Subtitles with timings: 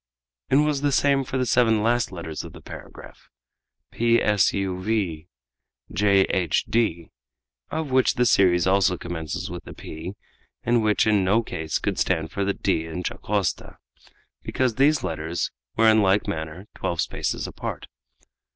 [0.49, 3.29] It was the same for the seven last letters of the paragraph,
[3.91, 5.27] p s u v
[5.93, 7.11] j h d,
[7.69, 10.13] of which the series also commences with a p,
[10.63, 13.77] and which in no case could stand for the d in Dacosta,
[14.41, 17.85] because these letters were in like manner twelve spaces apart.